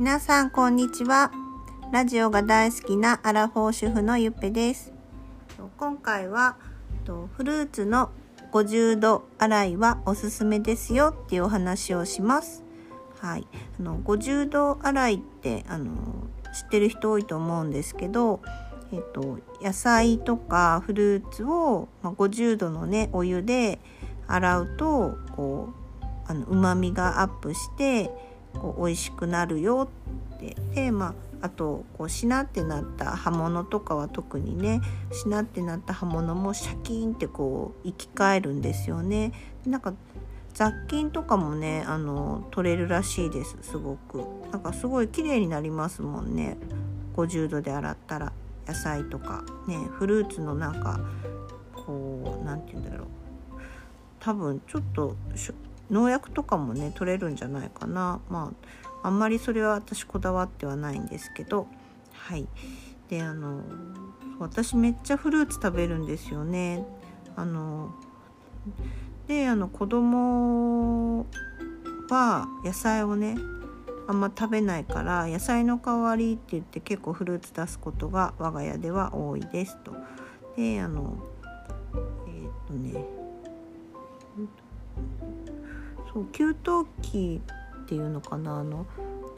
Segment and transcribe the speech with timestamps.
[0.00, 1.30] 皆さんこんにちは。
[1.92, 4.94] ラジオが大好きなアラフォー主婦のゆっぺです。
[5.76, 6.56] 今回は
[7.36, 8.08] フルーツの
[8.50, 12.64] 50度洗いはおすすめですよっていうお話をします。
[13.20, 13.46] はい。
[13.78, 15.92] あの50度洗いってあの
[16.54, 18.40] 知ってる人多いと思うんですけど
[18.92, 23.78] えっと、野菜とかフルーツを、まあ、50度のねお湯で
[24.26, 28.10] 洗うとこうあの旨味がアップして
[28.54, 29.88] こう美味しくなるよ
[30.34, 34.80] ってでまああとこうしなってなった葉物とかは特にね
[35.12, 39.32] しなってなった葉物もシャキーンってこう生き返るんですよね。
[39.66, 39.94] なんか
[40.52, 44.24] 雑菌とかもねあの取れるらしいですすごく。
[44.52, 46.56] なんかすごい綺麗になりますもんね
[47.16, 48.32] 50度で洗ったら
[48.66, 51.00] 野菜とかねフルーツのなんか
[51.74, 53.08] こう何て言うんだろう
[54.18, 55.16] 多分ちょっと
[55.90, 58.20] 農薬とかもね取れるんじゃないかな。
[58.28, 58.52] ま
[59.02, 61.66] ああんまりそれは私こだわってはないんですけど。
[62.12, 62.46] はい。
[63.08, 63.62] であの
[64.38, 66.86] 私めっちゃフルーツ食べるんですよね。
[67.34, 67.92] あの
[69.26, 71.26] であの子供
[72.08, 73.36] は野菜をね
[74.06, 79.92] あんま食べないから野菜の代わりって言って結構フルーツ出すことが我が家では多いですと。
[80.56, 81.16] であの
[82.26, 83.04] えー、っとね
[86.12, 86.54] そう給湯
[87.02, 87.40] 器
[87.82, 88.86] っていうのかなあの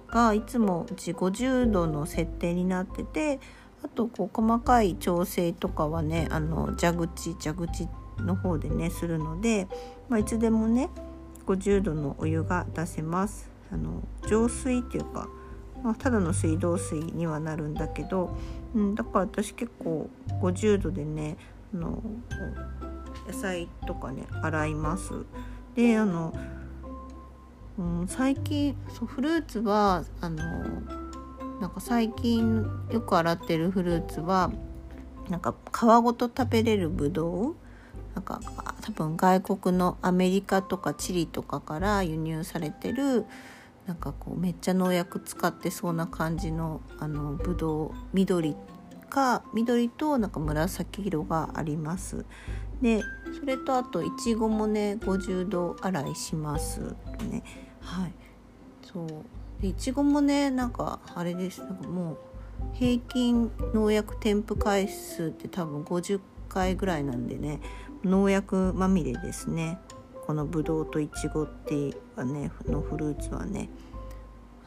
[0.09, 3.41] がいつもうち50度の設定になってて
[3.83, 9.67] あとこう細かい調整とかはねあの蛇口蛇口の方でねするので、
[10.09, 10.89] まあ、いつでもね
[11.47, 13.51] 50度のお湯が出せます。
[13.73, 15.29] あの浄水っていうか、
[15.83, 18.37] まあ、ただの水道水にはなるんだけど、
[18.75, 20.11] うん、だから私結構
[20.43, 21.39] 50度でね
[21.75, 22.03] あの
[23.27, 25.13] 野菜とかね洗います。
[25.75, 26.35] であの
[27.79, 30.43] うん、最近そうフルーツはあの
[31.61, 34.53] なんか最近よく洗ってるフルーツは
[35.31, 37.57] なんか皮ごと食べれるぶどう
[38.15, 38.41] なんか
[38.83, 43.25] 多分外国のアメリカとかチリとかから輸入されてる
[43.87, 48.55] なんかこうめっちゃ農薬使ってそうな感じのあのぶどう緑
[49.09, 52.25] か緑となんか紫色があります。
[52.81, 53.03] で
[53.39, 56.97] それとあといちごもね50度洗いします
[57.31, 57.45] ね
[57.83, 58.13] はい。
[58.83, 59.09] そう。
[59.61, 61.61] でいちごもねなんかあれです。
[61.61, 62.19] なんかもう
[62.75, 67.61] 平均農薬添付回数って多分50回ぐらいなんでね
[68.05, 69.79] 農薬まみれですね。
[70.27, 73.69] このぶどうといちごってはねのフルーツはね。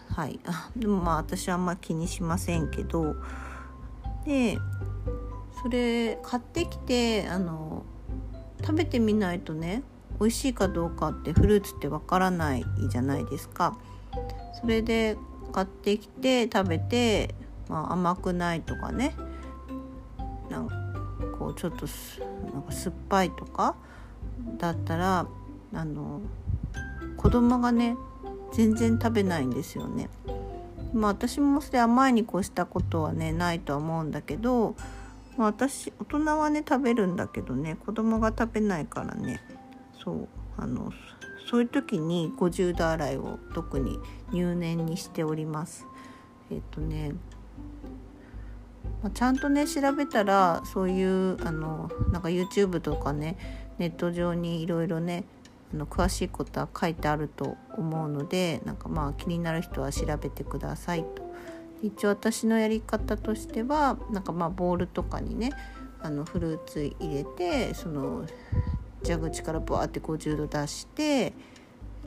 [0.10, 0.40] はい。
[0.46, 3.16] あでもまあ私はあんま気にしませんけど。
[4.26, 4.58] で
[5.62, 7.86] それ買ってきてあの
[8.62, 9.84] 食べてみないとね
[10.20, 13.78] 美味しいかどうかってフルーツってわからないじゃないですか。
[14.60, 15.18] それで
[15.52, 17.36] 買ってきて食べて、
[17.70, 19.16] まあ、甘くないとかね
[20.50, 20.76] なんか
[21.38, 21.86] こうちょっと
[22.54, 23.76] なんか酸っぱいとか
[24.58, 25.28] だったら
[25.74, 26.22] あの
[27.18, 27.98] 子供がね
[28.54, 30.10] 全然食べないんですよね。
[30.94, 34.76] まあ私もそれ甘いに越したことはねないとは思うんだけど
[35.38, 39.42] まあ、私大人はね食べるんだけどね子供が食べないからね
[40.06, 40.28] そう
[40.58, 40.94] あの
[41.50, 44.00] そういう時に50度洗いを特に
[44.32, 45.86] 入念にしております。
[46.50, 47.14] えっ、とね、
[49.04, 53.38] ま、ちゃんとね調べたらそういうあのなんか YouTube とかね
[53.80, 55.26] ネット上にいろいろね
[55.74, 61.34] あの詳しいことは書いてあると思うのでなんかまあ気になる人は調べてくださいと
[61.82, 65.52] 一応私のやり方としてはなんかまあボウルとかにね
[66.02, 68.26] あのフルーツ入れてその
[69.06, 71.34] 蛇口からバーって50度出して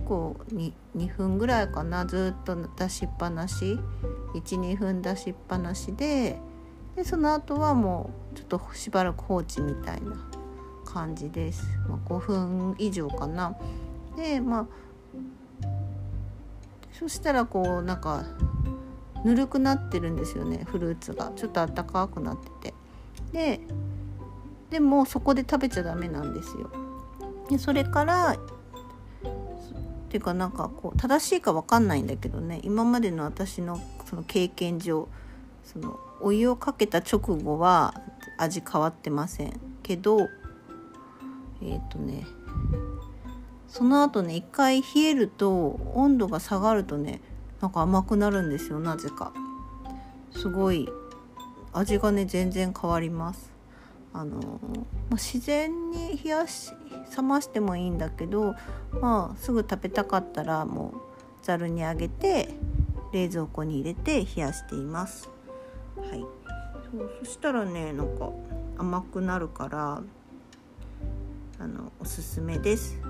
[0.04, 3.78] こう 2, 2分ぐらいかなずっと出しっぱなし
[4.34, 6.38] 12分出しっぱなしで
[6.96, 10.16] でその後はもうちょっとしばらく放置みたいな
[10.84, 13.56] 感じです、まあ、5分以上かな。
[14.16, 14.66] でまあ
[16.92, 18.24] そしたらこうなんか
[19.24, 21.30] ぬるくなってるんですよねフルーツが。
[21.36, 22.74] ちょっとあったかくなってて。
[23.32, 23.60] で
[24.70, 26.70] でもそこで食べちゃダメなんですよ。
[27.48, 28.36] でそれからっ
[30.10, 35.08] ていうかなんかこう正しいか分かんないんだけどね今までの私のその経験上
[35.64, 37.94] そのお湯をかけた直後は
[38.38, 39.60] 味変わってません。
[39.82, 42.26] けどえっ、ー、とね
[43.68, 47.20] その後ね一回冷えると温度が下がるとね
[47.60, 49.32] なんか甘くなるんですよなぜか。
[50.30, 50.88] すごい
[51.72, 53.57] 味がね全然変わります。
[54.12, 54.60] あの、
[55.10, 56.72] ま、自然に冷やし
[57.16, 58.54] 冷ましてもいいんだけど、
[59.00, 60.92] まあ、すぐ食べたかったらも
[61.42, 62.48] うざるにあげて
[63.12, 65.30] 冷蔵庫に入れて冷やしています。
[65.96, 66.20] はい。
[66.90, 68.30] そうそしたらねなんか
[68.78, 70.02] 甘くなるから
[71.58, 73.00] あのおすすめです。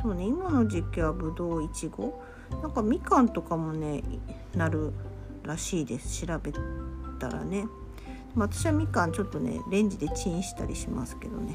[0.00, 2.22] そうね今の時期はぶどういちご。
[2.62, 4.02] なんかみかんとかもね
[4.54, 4.92] なる
[5.42, 6.26] らしいです。
[6.26, 6.52] 調べ
[7.18, 7.66] たらね。
[8.36, 11.54] 私はみかんちょっとねレンジでチンしたりしますけどね。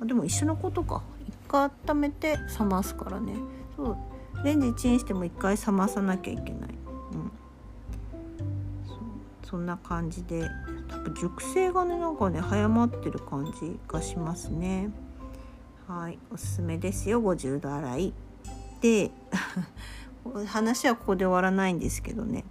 [0.00, 1.02] あでも一緒のことか。
[1.26, 3.34] 一回温めて冷ますからね。
[3.76, 3.96] そう。
[4.44, 6.70] レンジチンしても一回冷まさなきゃいけない、
[7.12, 7.30] うん、
[9.42, 10.48] そそんな感じで。
[10.88, 14.90] 多分熟成がねなんかね早まってる感じがしますね。
[15.88, 16.18] はい。
[16.30, 17.22] おすすめですよ。
[17.22, 18.14] 50度洗い。
[18.80, 19.10] で
[20.46, 22.44] 話はここで終わらないんですけどね。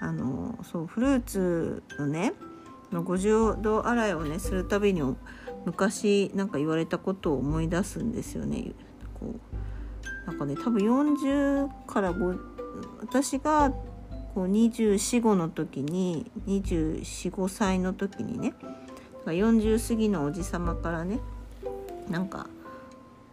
[0.00, 2.34] あのそうフルーツのね
[2.92, 5.02] 50度洗いをねするたびに
[5.64, 8.72] 昔なんか言われたことを思い出すんですよね。
[9.18, 12.38] こうなんかね多分40から5
[13.00, 13.70] 私が
[14.34, 18.54] こう245の時に245歳の時にね
[19.24, 21.20] 40過ぎのおじさまからね
[22.08, 22.46] なんか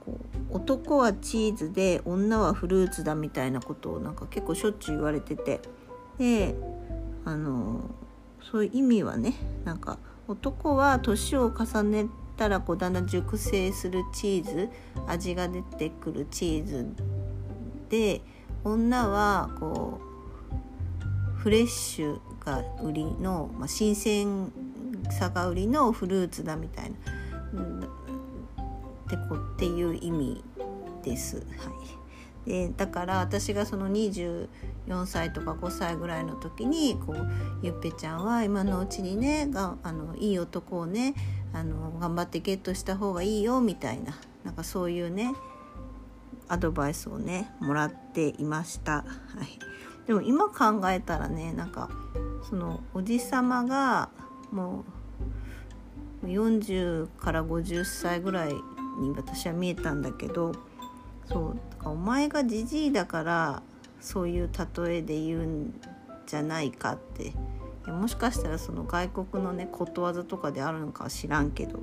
[0.05, 0.19] こ
[0.51, 5.61] う男はチーズで女はフルーツだみたいなことをなんか結構しょっちゅう言われてて
[6.17, 6.55] で
[7.25, 7.81] あの
[8.51, 9.33] そういう意味はね
[9.65, 9.97] なんか
[10.27, 12.07] 男は年を重ね
[12.37, 14.69] たらこうだんだん熟成するチーズ
[15.07, 16.87] 味が出てくるチーズ
[17.89, 18.21] で
[18.63, 24.51] 女はこうフレッシュが売りの、まあ、新鮮
[25.11, 26.95] さが売りのフルーツだみたいな。
[29.05, 30.43] ってこっていう意味
[31.03, 31.37] です。
[31.37, 32.02] はい
[32.45, 34.47] でだから私がその24
[35.05, 37.27] 歳とか5歳ぐらいの時にこう
[37.61, 41.15] ゆっぺちゃんは今のうちにねがあのいい男をね
[41.53, 45.33] あの頑張ってゲットした方がいいよみたいななんかそういうね
[46.49, 48.91] アドバイスをねもらっていました。
[48.91, 49.03] は
[49.43, 49.59] い、
[50.07, 51.89] でも今考えたらねなんか
[52.49, 54.09] そのおじさまが
[54.51, 54.83] も
[56.23, 58.53] う40から50歳ぐらい
[58.99, 60.53] に私は見えたんだけど
[61.25, 63.61] そうだかお前がじじいだから
[63.99, 65.73] そういう例えで言うん
[66.25, 67.33] じゃないかって。
[67.85, 71.79] いやもしかしたらその外国のねことわざとかであるのかは知らんけど、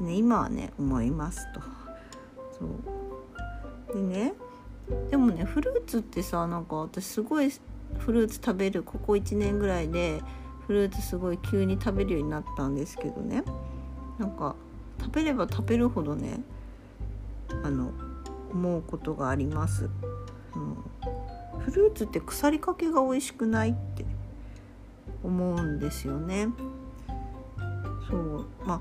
[0.00, 1.60] ね、今はね思いますと。
[2.58, 2.64] そ
[3.94, 3.96] う。
[3.96, 4.32] でね
[5.10, 7.52] でもねフルーツってさなんか私すごい
[7.98, 10.20] フルーツ食べるここ1年ぐらいで
[10.66, 13.44] フルーツすごい急に食べるようになったんですけどね。
[14.18, 14.56] なんか
[15.00, 16.40] 食べれば食べるほどね
[17.64, 17.92] あの
[18.52, 19.88] 思うことがあります、
[20.54, 20.76] うん、
[21.60, 24.04] フルーツって腐りかけが美味しくないって
[25.22, 26.48] 思うんですよね。
[28.08, 28.46] そう。
[28.64, 28.80] まあ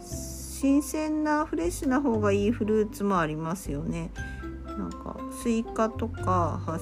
[0.00, 4.10] 新鮮なフレッシュな方がいいフルーツもありますよね。
[4.64, 6.78] なんかスイカとかは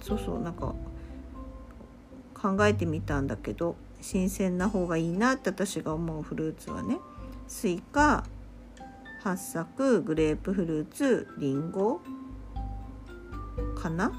[0.00, 0.74] そうそうなんか
[2.34, 6.98] 考えてみたんだけど新鮮な方がいいなって私が思うフルーツはね。
[7.48, 8.24] スイカ
[9.22, 12.00] 八朔グレープフルーツりんご
[13.76, 14.12] かな？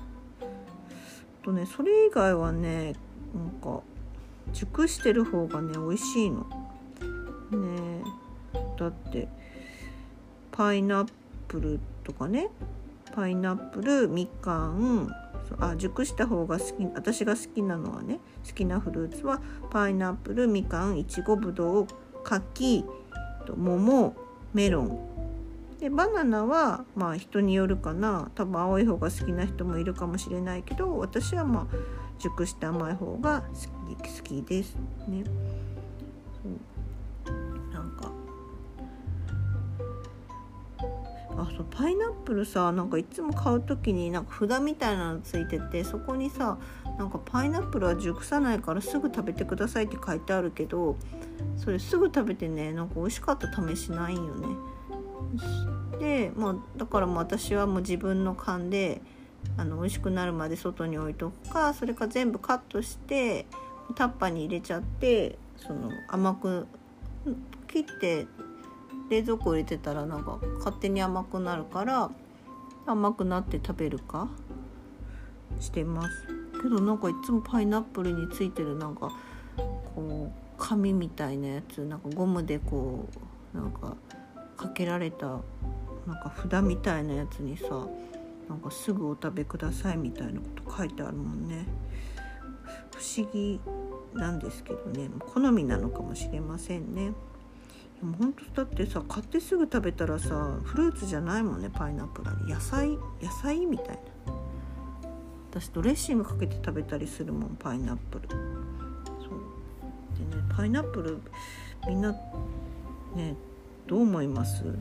[1.43, 2.95] とねそれ以外はね
[3.35, 3.81] なんか
[4.53, 6.45] 熟してる方がね美味しいの。
[7.51, 8.03] ね
[8.79, 9.27] だって
[10.51, 11.09] パイナッ
[11.47, 12.49] プルとかね。
[13.13, 15.13] パイナップルみかん。
[15.59, 21.87] あ熟した方が好き私が好きなのはね好きなフルーツはパイナップルみかんいちごぶどう
[22.23, 22.85] 柿
[23.45, 24.15] と桃。
[24.53, 25.09] メロン。
[25.79, 28.31] でバナナはまあ人によるかな。
[28.35, 31.75] 多分青い方が好きな人もいるかもしれないけど私はまあ
[32.19, 35.23] 熟して甘い方が好き好きですね。
[37.73, 38.11] なんか。
[41.35, 46.57] あそうパイナップルさなんかいつも買う時になんか札みたいなのついててそこにさ
[46.97, 50.95] なんかパイナップルは熟さないからすぐ食べてくださいって書いてあるけど
[51.57, 54.47] それすぐ食べてねなんか美味しかった試しないんよね。
[55.99, 59.01] でまあだからもう私はもう自分の勘で
[59.57, 63.45] あの美味しくなるまで外に置いとくかそれか全部カットして
[63.95, 66.67] タッパーに入れちゃってその甘く
[67.67, 68.27] 切って
[69.09, 72.11] 冷蔵庫入れてたらなんか勝手に甘くなるから
[72.85, 74.29] 甘くなって食べるか
[75.59, 79.11] してますけどなんかいつもパイナップルについてるなんか
[79.95, 83.07] こう紙みたいなやつなんかゴムでこ
[83.53, 83.97] うなんか
[84.55, 85.39] かけられたなん
[86.21, 87.85] か札みたいなやつにさ
[88.47, 91.65] なんかすぐお食べくださいみたいなこと書いてあるもんね。
[92.95, 93.59] 不思議
[94.13, 95.09] なんですけどね。
[95.19, 97.13] 好みなのかもしれませんね。
[97.99, 101.69] でも本当だってさ買ってすぐ食べたらさフルーツじゃないもんね。
[101.73, 104.42] パイナップル野菜野菜みたいな。
[105.55, 108.27] 私ドレッシングかけて食べたりするもんパイナップル。
[108.27, 108.39] そう。
[110.31, 111.19] でねパイナップル
[111.87, 112.11] みんな
[113.15, 113.35] ね
[113.85, 114.63] どう思います？
[114.63, 114.79] なんか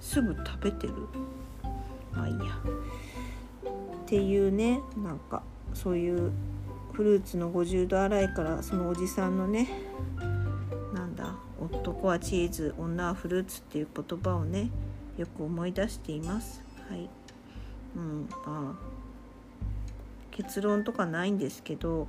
[0.00, 0.94] すぐ食べてる？
[2.14, 2.40] まあいいや。
[2.40, 5.42] っていうねなんか
[5.74, 6.30] そういう
[6.94, 9.68] フルーツの50度洗いからそのおじさんのね
[10.94, 14.70] なんだ男はチーズ女はフルーツっていう言葉をね
[15.18, 16.62] よく思い出しています。
[16.88, 17.10] はい。
[17.94, 18.87] うんまあ
[20.38, 22.06] 結論とかないんですけど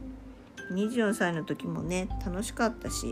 [0.72, 3.08] 24歳の時もね楽しかったし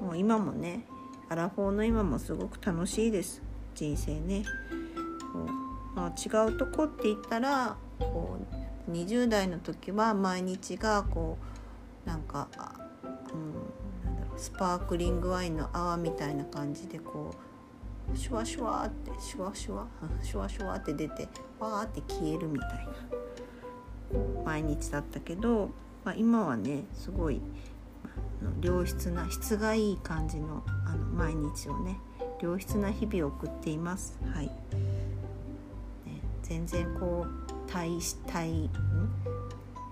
[0.00, 0.84] もう今もね
[1.28, 3.40] アラフォーの今もすごく楽しいです
[3.76, 4.44] 人生ね。
[5.94, 8.38] まあ、違うとこって言ったらこ
[8.88, 11.38] う20代の時は毎日がこ
[12.04, 12.48] うなんか、
[13.32, 17.30] うん、なんだろうスパークリングワインの泡みたいな感じでこ
[18.12, 19.86] うシュワシュワってシュワシュワ
[20.22, 21.28] シュワシュワって出て
[21.60, 23.22] わーって消えるみたいな
[24.44, 25.70] 毎日だったけど、
[26.04, 27.40] まあ、今はねすごい
[28.60, 31.98] 良質な質がいい感じのあの毎日をね
[32.40, 34.18] 良質な日々を送っています。
[34.34, 34.52] はい、ね、
[36.42, 38.68] 全然こう対し対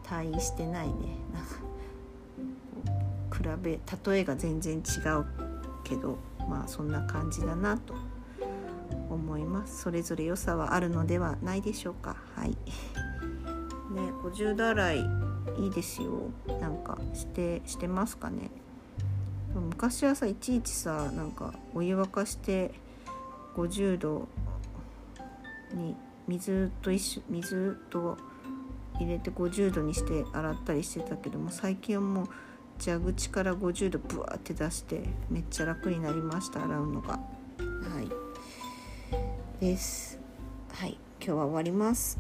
[0.03, 0.95] 対してないね。
[1.33, 1.61] なんか
[3.37, 3.79] 比べ
[4.13, 5.25] 例えが全然違う
[5.85, 7.95] けどまあそんな感じだなと
[9.09, 9.83] 思います。
[9.83, 12.17] それぞれ良さはあるのではないでしょうか。
[12.35, 12.57] はい。
[13.91, 15.07] ね50度洗い
[15.59, 16.31] いいですよ。
[16.61, 18.51] なんかしてしてますかね。
[19.55, 22.73] 昔はさいちいちさなんかお湯沸かして
[23.57, 24.29] 50度
[25.75, 25.97] に
[26.29, 28.17] 水と一緒水と
[28.95, 32.29] 入れて50度にして洗ったりしてたけども最近はもう
[32.83, 37.09] 蛇口から50度ブワーって出してめっちゃ楽になりました洗うのが。
[37.09, 37.19] は
[38.01, 39.61] い。
[39.61, 40.19] です。
[40.73, 40.99] はい。
[41.19, 42.19] 今日は終わります。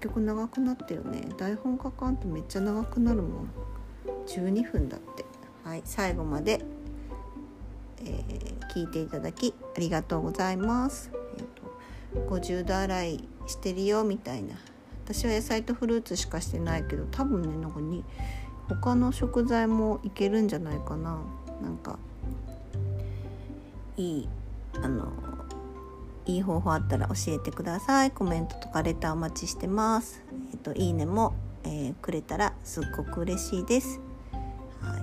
[0.00, 1.28] 局長くなったよね。
[1.36, 3.50] 台本書かんとめっちゃ長くなるもん。
[4.26, 5.24] 12分だって。
[5.64, 6.64] はい、最後まで、
[8.02, 11.10] えー、聞いていただきありがとうございます。
[11.36, 14.54] えーと、50度洗いしてるよみたいな。
[15.04, 18.04] 私は野菜とフルーツしかしてないけど多分ねなんかに
[18.68, 21.18] 他の食材もいけるんじゃないかな。
[21.60, 21.98] なんか
[23.96, 24.28] いい
[24.82, 25.12] あの
[26.30, 30.22] いい方法あったら教えてくださいコメントとかレターお待ちしてます
[30.52, 31.34] えっ、といいねも、
[31.64, 34.00] えー、くれたらすっごく嬉しいです
[34.80, 34.96] は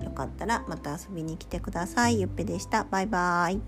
[0.00, 0.04] い。
[0.04, 2.20] よかったらまた遊びに来てください。
[2.20, 2.84] ゆっぺでした。
[2.84, 3.60] バイバーイ。